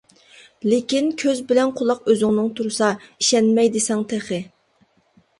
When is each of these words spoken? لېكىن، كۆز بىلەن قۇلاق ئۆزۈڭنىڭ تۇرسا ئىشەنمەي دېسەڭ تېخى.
لېكىن، 0.69 1.09
كۆز 1.23 1.41
بىلەن 1.51 1.73
قۇلاق 1.81 2.09
ئۆزۈڭنىڭ 2.13 2.47
تۇرسا 2.59 2.87
ئىشەنمەي 3.25 3.69
دېسەڭ 3.77 4.01
تېخى. 4.15 4.41